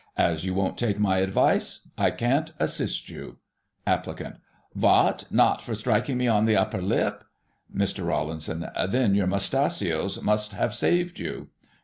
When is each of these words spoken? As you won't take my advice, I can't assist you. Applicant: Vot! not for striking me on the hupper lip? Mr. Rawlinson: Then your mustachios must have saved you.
As 0.17 0.43
you 0.43 0.55
won't 0.55 0.79
take 0.79 0.97
my 0.97 1.19
advice, 1.19 1.87
I 1.95 2.09
can't 2.09 2.53
assist 2.59 3.11
you. 3.11 3.37
Applicant: 3.85 4.37
Vot! 4.73 5.25
not 5.29 5.61
for 5.61 5.75
striking 5.75 6.17
me 6.17 6.27
on 6.27 6.45
the 6.45 6.55
hupper 6.55 6.81
lip? 6.81 7.23
Mr. 7.71 8.07
Rawlinson: 8.07 8.65
Then 8.89 9.13
your 9.13 9.27
mustachios 9.27 10.19
must 10.23 10.53
have 10.53 10.73
saved 10.73 11.19
you. 11.19 11.49